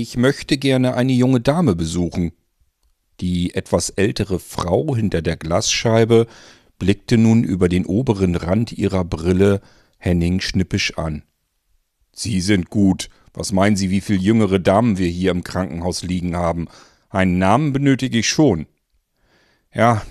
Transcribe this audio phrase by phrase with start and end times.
[0.00, 2.30] Ich möchte gerne eine junge Dame besuchen.
[3.18, 6.28] Die etwas ältere Frau hinter der Glasscheibe
[6.78, 9.60] blickte nun über den oberen Rand ihrer Brille
[9.98, 11.24] Henning schnippisch an.
[12.12, 13.10] Sie sind gut.
[13.34, 16.68] Was meinen Sie, wie viel jüngere Damen wir hier im Krankenhaus liegen haben?
[17.10, 18.68] Einen Namen benötige ich schon.
[19.74, 20.02] Ja,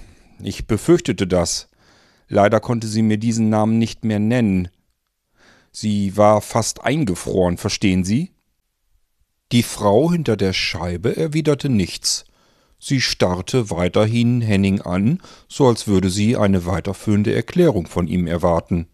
[0.44, 1.70] ich befürchtete das.
[2.28, 4.68] Leider konnte sie mir diesen Namen nicht mehr nennen.
[5.72, 8.34] Sie war fast eingefroren, verstehen Sie?
[9.52, 12.26] Die Frau hinter der Scheibe erwiderte nichts.
[12.80, 18.88] Sie starrte weiterhin Henning an, so als würde sie eine weiterführende Erklärung von ihm erwarten.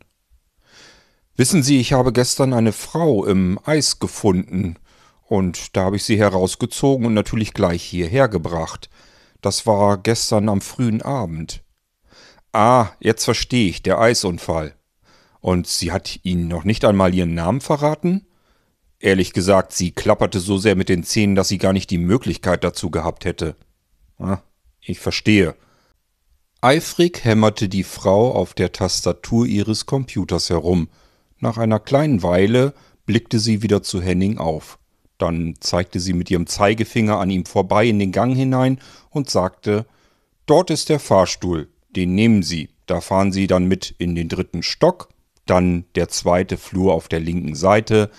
[1.35, 4.75] Wissen Sie, ich habe gestern eine Frau im Eis gefunden,
[5.23, 8.89] und da habe ich sie herausgezogen und natürlich gleich hierher gebracht.
[9.41, 11.63] Das war gestern am frühen Abend.
[12.51, 14.75] Ah, jetzt verstehe ich, der Eisunfall.
[15.41, 18.27] Und sie hat Ihnen noch nicht einmal Ihren Namen verraten?
[19.03, 22.63] Ehrlich gesagt, sie klapperte so sehr mit den Zähnen, dass sie gar nicht die Möglichkeit
[22.63, 23.57] dazu gehabt hätte.
[24.17, 24.37] Ah,
[24.79, 25.55] ich verstehe.
[26.61, 30.87] Eifrig hämmerte die Frau auf der Tastatur ihres Computers herum.
[31.37, 32.73] Nach einer kleinen Weile
[33.05, 34.79] blickte sie wieder zu Henning auf.
[35.17, 39.85] Dann zeigte sie mit ihrem Zeigefinger an ihm vorbei in den Gang hinein und sagte
[40.45, 44.63] Dort ist der Fahrstuhl, den nehmen Sie, da fahren Sie dann mit in den dritten
[44.63, 45.09] Stock,
[45.45, 48.09] dann der zweite Flur auf der linken Seite,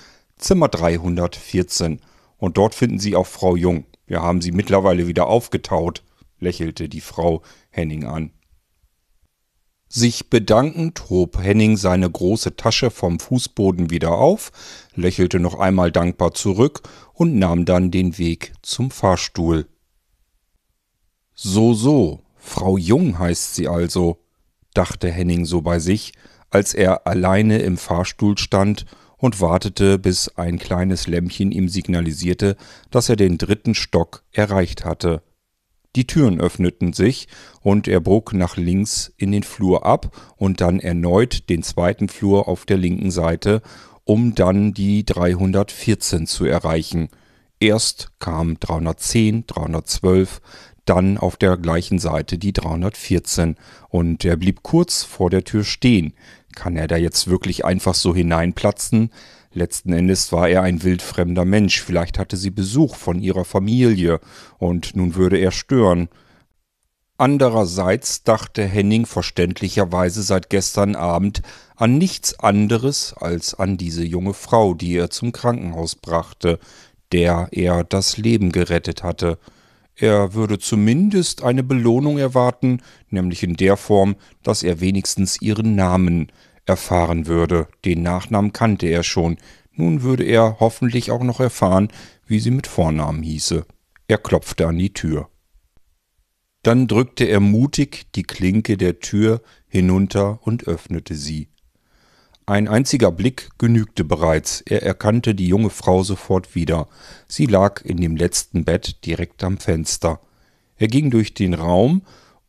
[0.45, 2.01] Zimmer 314.
[2.37, 3.87] Und dort finden Sie auch Frau Jung.
[4.07, 6.05] Wir haben sie mittlerweile wieder aufgetaut,
[6.39, 8.31] lächelte die Frau Henning an.
[9.89, 14.53] Sich bedankend hob Henning seine große Tasche vom Fußboden wieder auf,
[14.95, 16.83] lächelte noch einmal dankbar zurück
[17.15, 19.67] und nahm dann den Weg zum Fahrstuhl.
[21.33, 24.19] So, so, Frau Jung heißt sie also,
[24.75, 26.13] dachte Henning so bei sich,
[26.51, 28.85] als er alleine im Fahrstuhl stand
[29.17, 32.57] und wartete, bis ein kleines Lämpchen ihm signalisierte,
[32.91, 35.23] dass er den dritten Stock erreicht hatte.
[35.97, 37.29] Die Türen öffneten sich,
[37.61, 42.49] und er bog nach links in den Flur ab und dann erneut den zweiten Flur
[42.49, 43.63] auf der linken Seite,
[44.05, 47.09] um dann die 314 zu erreichen.
[47.61, 50.41] Erst kam 310, 312,
[50.85, 53.57] dann auf der gleichen Seite die 314,
[53.89, 56.13] und er blieb kurz vor der Tür stehen,
[56.55, 59.11] kann er da jetzt wirklich einfach so hineinplatzen?
[59.53, 64.21] Letzten Endes war er ein wildfremder Mensch, vielleicht hatte sie Besuch von ihrer Familie,
[64.59, 66.09] und nun würde er stören.
[67.17, 71.43] Andererseits dachte Henning verständlicherweise seit gestern Abend
[71.77, 76.59] an nichts anderes als an diese junge Frau, die er zum Krankenhaus brachte,
[77.13, 79.39] der er das Leben gerettet hatte.
[79.97, 86.33] Er würde zumindest eine Belohnung erwarten, nämlich in der Form, dass er wenigstens ihren Namen
[86.67, 87.69] erfahren würde.
[87.85, 89.37] Den Nachnamen kannte er schon.
[89.73, 91.89] Nun würde er hoffentlich auch noch erfahren,
[92.27, 93.67] wie sie mit Vornamen hieße.
[94.09, 95.29] Er klopfte an die Tür.
[96.63, 101.49] Dann drückte er mutig die Klinke der Tür hinunter und öffnete sie.
[102.47, 106.89] Ein einziger Blick genügte bereits, er erkannte die junge Frau sofort wieder.
[107.27, 110.21] Sie lag in dem letzten Bett direkt am Fenster.
[110.77, 112.03] Er ging durch den Raum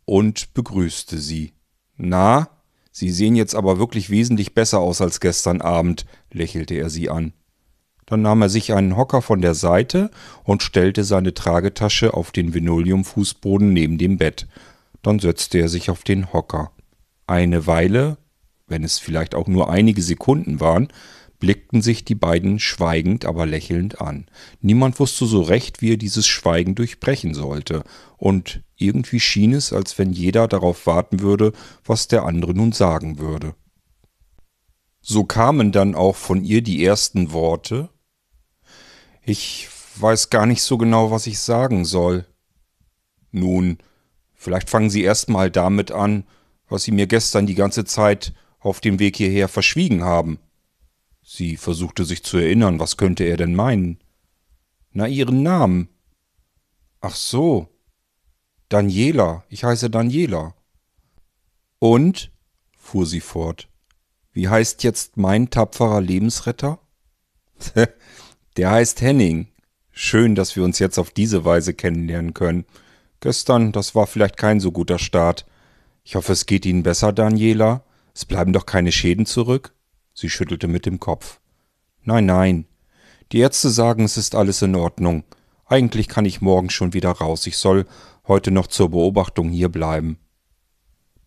[0.04, 1.54] und begrüßte sie.
[1.96, 2.50] Na,
[2.98, 7.34] Sie sehen jetzt aber wirklich wesentlich besser aus als gestern Abend, lächelte er sie an.
[8.06, 10.12] Dann nahm er sich einen Hocker von der Seite
[10.46, 14.48] und stellte seine Tragetasche auf den Linoleumfußboden neben dem Bett.
[15.02, 16.72] Dann setzte er sich auf den Hocker.
[17.28, 18.18] Eine Weile,
[18.68, 20.90] wenn es vielleicht auch nur einige Sekunden waren,
[21.40, 24.26] blickten sich die beiden schweigend, aber lächelnd an.
[24.62, 27.84] Niemand wusste so recht, wie er dieses Schweigen durchbrechen sollte,
[28.18, 31.54] und irgendwie schien es, als wenn jeder darauf warten würde,
[31.84, 33.54] was der andere nun sagen würde.
[35.02, 37.90] So kamen dann auch von ihr die ersten Worte.
[39.24, 39.68] Ich
[39.98, 42.26] weiß gar nicht so genau, was ich sagen soll.
[43.32, 43.78] Nun,
[44.34, 46.24] vielleicht fangen Sie erst mal damit an,
[46.70, 48.34] was Sie mir gestern die ganze Zeit
[48.66, 50.40] auf dem Weg hierher verschwiegen haben.
[51.22, 54.00] Sie versuchte sich zu erinnern, was könnte er denn meinen?
[54.92, 55.90] Na, Ihren Namen.
[57.00, 57.70] Ach so,
[58.70, 60.56] Daniela, ich heiße Daniela.
[61.80, 62.32] Und,
[62.78, 63.70] fuhr sie fort,
[64.34, 66.80] wie heißt jetzt mein tapferer Lebensretter?
[68.58, 69.48] Der heißt Henning.
[69.92, 72.66] Schön, dass wir uns jetzt auf diese Weise kennenlernen können.
[73.20, 75.46] Gestern, das war vielleicht kein so guter Start.
[76.04, 77.84] Ich hoffe, es geht Ihnen besser, Daniela.
[78.16, 79.76] Es bleiben doch keine Schäden zurück?
[80.14, 81.42] Sie schüttelte mit dem Kopf.
[82.02, 82.66] Nein, nein.
[83.34, 85.26] Die Ärzte sagen, es ist alles in Ordnung.
[85.66, 87.46] Eigentlich kann ich morgen schon wieder raus.
[87.46, 87.86] Ich soll
[88.26, 90.18] heute noch zur Beobachtung hier bleiben.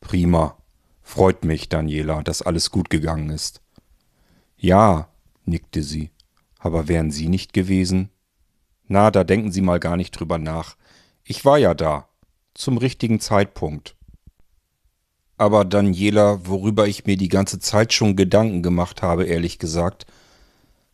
[0.00, 0.56] Prima.
[1.02, 3.60] Freut mich, Daniela, dass alles gut gegangen ist.
[4.56, 5.08] Ja,
[5.44, 6.10] nickte sie.
[6.58, 8.10] Aber wären Sie nicht gewesen?
[8.86, 10.76] Na, da denken Sie mal gar nicht drüber nach.
[11.22, 12.08] Ich war ja da.
[12.54, 13.97] Zum richtigen Zeitpunkt.
[15.38, 20.04] Aber Daniela, worüber ich mir die ganze Zeit schon Gedanken gemacht habe, ehrlich gesagt,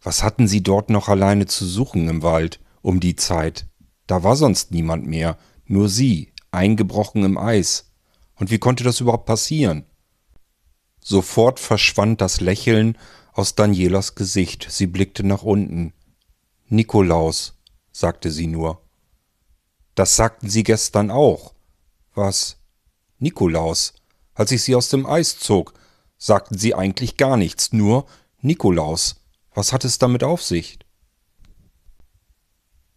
[0.03, 3.67] was hatten Sie dort noch alleine zu suchen im Wald um die Zeit?
[4.07, 7.91] Da war sonst niemand mehr, nur Sie, eingebrochen im Eis.
[8.37, 9.87] Und wie konnte das überhaupt passieren?
[11.01, 12.99] Sofort verschwand das Lächeln
[13.33, 14.67] aus Danielas Gesicht.
[14.71, 15.95] Sie blickte nach unten.
[16.69, 17.59] Nikolaus,
[17.93, 18.83] sagte sie nur.
[19.95, 21.55] Das sagten Sie gestern auch.
[22.15, 22.59] Was?
[23.19, 23.95] Nikolaus.
[24.35, 25.75] Als ich Sie aus dem Eis zog,
[26.19, 28.07] sagten Sie eigentlich gar nichts, nur
[28.41, 29.17] Nikolaus.
[29.55, 30.79] Was hat es damit auf sich?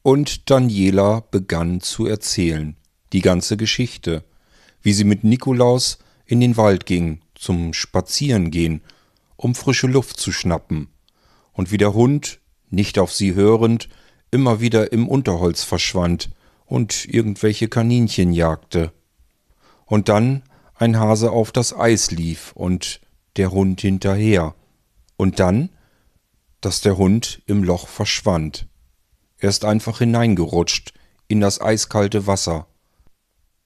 [0.01, 2.77] Und Daniela begann zu erzählen,
[3.13, 4.23] die ganze Geschichte,
[4.81, 8.81] wie sie mit Nikolaus in den Wald ging, zum Spazierengehen,
[9.35, 10.87] um frische Luft zu schnappen,
[11.53, 13.89] und wie der Hund, nicht auf sie hörend,
[14.31, 16.29] immer wieder im Unterholz verschwand
[16.65, 18.91] und irgendwelche Kaninchen jagte.
[19.85, 20.43] Und dann
[20.77, 23.01] ein Hase auf das Eis lief und
[23.35, 24.55] der Hund hinterher.
[25.15, 25.69] Und dann,
[26.61, 28.67] dass der Hund im Loch verschwand.
[29.39, 30.93] Er ist einfach hineingerutscht
[31.27, 32.67] in das eiskalte Wasser.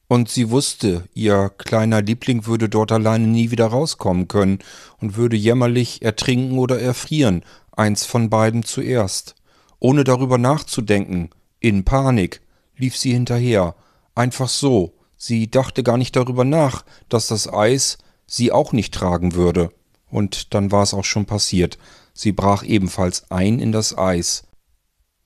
[0.07, 4.59] Und sie wusste, ihr kleiner Liebling würde dort alleine nie wieder rauskommen können
[4.99, 9.35] und würde jämmerlich ertrinken oder erfrieren, eins von beiden zuerst.
[9.79, 11.29] Ohne darüber nachzudenken,
[11.61, 12.41] in Panik,
[12.75, 13.75] lief sie hinterher,
[14.13, 14.93] einfach so.
[15.23, 19.71] Sie dachte gar nicht darüber nach, dass das Eis sie auch nicht tragen würde.
[20.09, 21.77] Und dann war es auch schon passiert.
[22.12, 24.45] Sie brach ebenfalls ein in das Eis.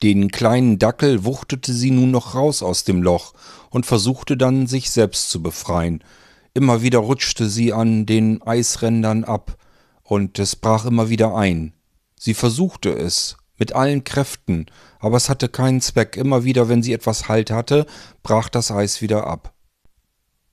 [0.02, 3.32] Den kleinen Dackel wuchtete sie nun noch raus aus dem Loch
[3.70, 6.04] und versuchte dann, sich selbst zu befreien.
[6.52, 9.56] Immer wieder rutschte sie an den Eisrändern ab,
[10.02, 11.72] und es brach immer wieder ein.
[12.20, 14.66] Sie versuchte es, mit allen Kräften,
[14.98, 16.18] aber es hatte keinen Zweck.
[16.18, 17.86] Immer wieder, wenn sie etwas Halt hatte,
[18.22, 19.55] brach das Eis wieder ab.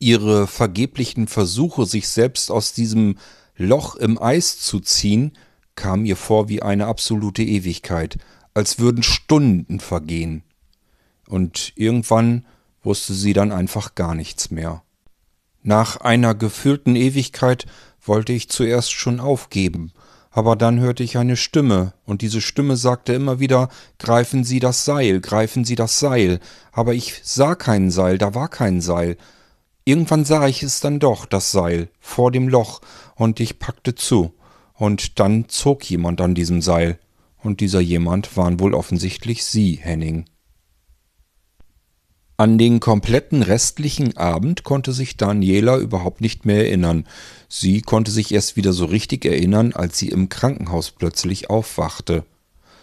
[0.04, 3.16] Ihre vergeblichen Versuche, sich selbst aus diesem
[3.56, 5.32] Loch im Eis zu ziehen,
[5.76, 8.18] kam ihr vor wie eine absolute Ewigkeit,
[8.54, 10.44] als würden Stunden vergehen.
[11.28, 12.46] Und irgendwann
[12.84, 14.84] wusste sie dann einfach gar nichts mehr.
[15.62, 17.66] Nach einer gefühlten Ewigkeit
[18.02, 19.94] wollte ich zuerst schon aufgeben,
[20.32, 23.70] aber dann hörte ich eine Stimme, und diese Stimme sagte immer wieder
[24.00, 26.42] Greifen Sie das Seil, greifen Sie das Seil,
[26.74, 29.16] aber ich sah kein Seil, da war kein Seil.
[29.86, 32.82] Irgendwann sah ich es dann doch, das Seil, vor dem Loch,
[33.16, 34.34] und ich packte zu,
[34.74, 37.00] und dann zog jemand an diesem Seil,
[37.38, 40.26] und dieser jemand waren wohl offensichtlich Sie, Henning.
[42.38, 47.06] An den kompletten restlichen Abend konnte sich Daniela überhaupt nicht mehr erinnern.
[47.48, 52.26] Sie konnte sich erst wieder so richtig erinnern, als sie im Krankenhaus plötzlich aufwachte.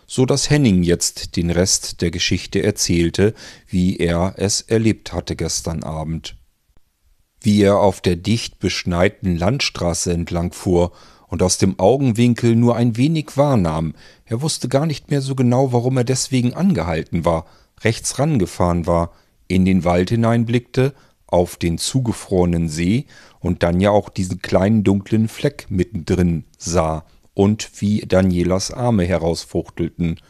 [0.06, 3.35] So dass Henning jetzt den Rest der Geschichte erzählte,
[3.67, 6.37] wie er es erlebt hatte gestern Abend.
[7.41, 10.93] Wie er auf der dicht beschneiten Landstraße entlang fuhr
[11.29, 13.94] und aus dem Augenwinkel nur ein wenig wahrnahm.
[14.27, 17.47] Er wusste gar nicht mehr so genau, warum er deswegen angehalten war,
[17.82, 19.13] rechts rangefahren war,
[19.49, 20.93] in den Wald hineinblickte,
[21.27, 23.06] auf den zugefrorenen See
[23.39, 27.05] und dann ja auch diesen kleinen dunklen Fleck mittendrin sah
[27.35, 30.20] und wie Danielas Arme herausfuchtelten.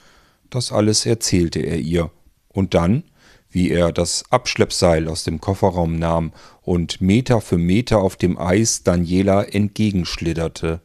[0.51, 2.11] Das alles erzählte er ihr.
[2.49, 3.05] Und dann,
[3.51, 8.83] wie er das Abschleppseil aus dem Kofferraum nahm und Meter für Meter auf dem Eis
[8.83, 10.81] Daniela entgegenschlitterte.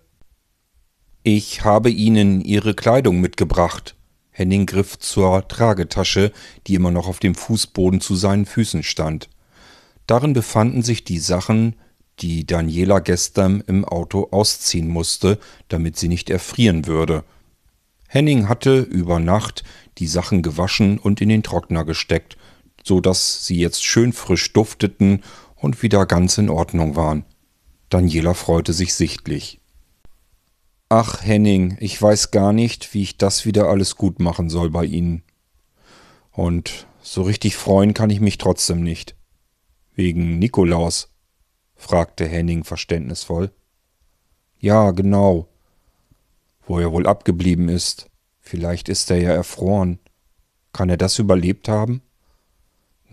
[1.24, 3.96] Ich habe Ihnen Ihre Kleidung mitgebracht,
[4.32, 6.32] Henning griff zur Tragetasche,
[6.68, 9.30] die immer noch auf dem Fußboden zu seinen Füßen stand.
[10.08, 11.76] Darin befanden sich die Sachen,
[12.20, 17.24] die Daniela gestern im Auto ausziehen musste, damit sie nicht erfrieren würde.
[18.08, 19.64] Henning hatte über Nacht
[19.98, 22.38] die Sachen gewaschen und in den Trockner gesteckt,
[22.86, 25.24] so dass sie jetzt schön frisch dufteten
[25.56, 27.26] und wieder ganz in Ordnung waren.
[27.90, 29.60] Daniela freute sich sichtlich.
[30.88, 34.86] Ach, Henning, ich weiß gar nicht, wie ich das wieder alles gut machen soll bei
[34.86, 35.24] Ihnen.
[36.32, 39.16] Und so richtig freuen kann ich mich trotzdem nicht.
[39.96, 41.10] Wegen Nikolaus?
[41.74, 43.52] fragte Henning verständnisvoll.
[44.60, 45.48] Ja, genau.
[46.68, 48.10] Wo er wohl abgeblieben ist.
[48.40, 49.98] Vielleicht ist er ja erfroren.
[50.72, 52.02] Kann er das überlebt haben?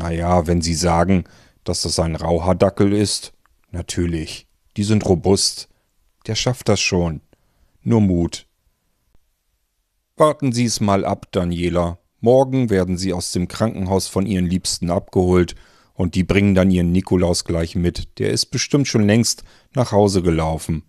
[0.02, 1.22] Na ja, wenn Sie sagen,
[1.62, 3.34] dass das ein Rauhaardackel ist.
[3.70, 4.48] Natürlich.
[4.76, 5.68] Die sind robust.
[6.26, 7.20] Der schafft das schon.
[7.82, 8.48] Nur Mut.
[10.16, 11.98] Warten Sie es mal ab, Daniela.
[12.18, 15.54] Morgen werden Sie aus dem Krankenhaus von Ihren Liebsten abgeholt
[15.94, 18.18] und die bringen dann Ihren Nikolaus gleich mit.
[18.18, 20.82] Der ist bestimmt schon längst nach Hause gelaufen.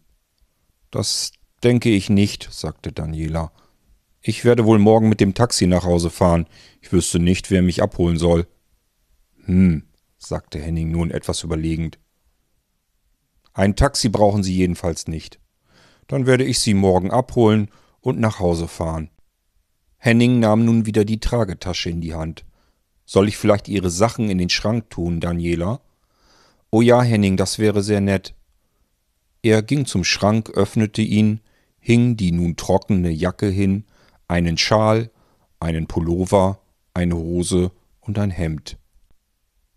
[0.90, 3.52] Das denke ich nicht, sagte Daniela.
[4.22, 6.48] Ich werde wohl morgen mit dem Taxi nach Hause fahren.
[6.82, 8.48] Ich wüsste nicht, wer mich abholen soll.
[9.46, 9.84] Hm,
[10.18, 12.00] sagte Henning nun etwas überlegend.
[13.54, 15.40] Ein Taxi brauchen Sie jedenfalls nicht.
[16.08, 17.70] Dann werde ich Sie morgen abholen
[18.02, 19.10] und nach Hause fahren.
[19.98, 22.46] Henning nahm nun wieder die Tragetasche in die Hand.
[23.06, 25.82] Soll ich vielleicht Ihre Sachen in den Schrank tun, Daniela?
[26.72, 28.34] Oh ja, Henning, das wäre sehr nett.
[29.44, 31.42] Er ging zum Schrank, öffnete ihn,
[31.80, 33.86] hing die nun trockene Jacke hin,
[34.28, 35.12] einen Schal,
[35.60, 36.60] einen Pullover,
[36.94, 37.72] eine Hose
[38.02, 38.78] und ein Hemd.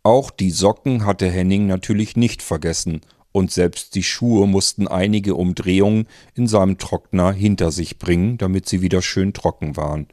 [0.07, 3.01] Auch die Socken hatte Henning natürlich nicht vergessen,
[3.33, 8.83] und selbst die Schuhe mussten einige Umdrehungen in seinem Trockner hinter sich bringen, damit sie
[8.83, 10.07] wieder schön trocken waren.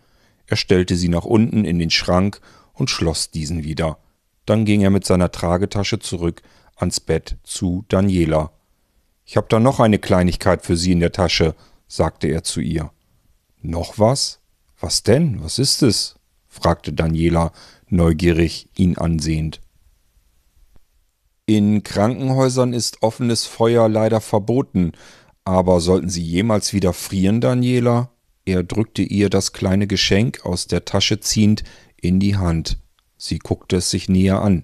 [0.48, 2.42] Er stellte sie nach unten in den Schrank
[2.74, 4.00] und schloss diesen wieder.
[4.48, 6.42] Dann ging er mit seiner Tragetasche zurück
[6.76, 8.52] ans Bett zu Daniela.
[9.28, 11.54] Ich hab da noch eine Kleinigkeit für Sie in der Tasche,
[11.88, 12.90] sagte er zu ihr.
[13.62, 14.40] Noch was?
[14.80, 15.44] Was denn?
[15.44, 16.16] Was ist es?
[16.48, 17.52] fragte Daniela
[17.90, 19.62] neugierig ihn ansehend.
[21.46, 24.94] In Krankenhäusern ist offenes Feuer leider verboten,
[25.44, 28.12] aber sollten Sie jemals wieder frieren, Daniela?
[28.46, 31.64] Er drückte ihr das kleine Geschenk aus der Tasche ziehend
[31.98, 32.80] in die Hand.
[33.18, 34.64] Sie guckte es sich näher an.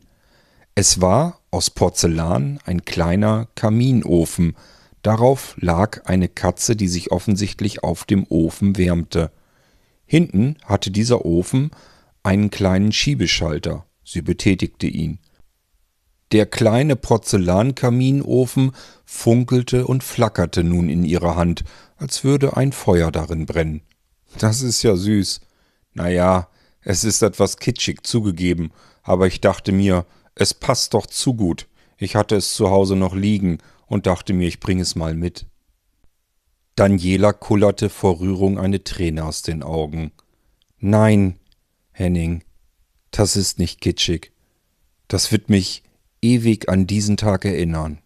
[0.74, 4.56] Es war aus Porzellan ein kleiner Kaminofen.
[5.02, 9.32] Darauf lag eine Katze, die sich offensichtlich auf dem Ofen wärmte.
[10.06, 11.72] Hinten hatte dieser Ofen
[12.24, 13.86] einen kleinen Schiebeschalter.
[14.06, 15.20] Sie betätigte ihn.
[16.32, 21.64] Der kleine Porzellankaminofen funkelte und flackerte nun in ihrer Hand,
[21.98, 23.82] als würde ein Feuer darin brennen.
[24.38, 25.42] Das ist ja süß.
[25.94, 26.50] Na ja,
[26.82, 28.72] es ist etwas kitschig zugegeben,
[29.02, 30.06] aber ich dachte mir,
[30.36, 31.68] es passt doch zu gut.
[31.98, 33.58] Ich hatte es zu Hause noch liegen
[33.88, 35.48] und dachte mir, ich bring es mal mit.
[36.76, 40.12] Daniela kullerte vor Rührung eine Träne aus den Augen.
[40.78, 41.40] Nein,
[41.92, 42.44] Henning,
[43.12, 44.32] das ist nicht kitschig.
[45.10, 45.84] Das wird mich
[46.22, 48.00] ewig an diesen Tag erinnern.